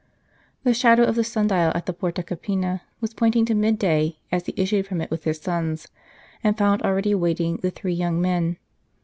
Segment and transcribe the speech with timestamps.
[0.63, 4.17] The shadow of the sun dial at the Porta Capena was pointing to mid day,
[4.31, 5.89] as he issued from it with his sons,
[6.43, 8.57] and found already waiting the three young men.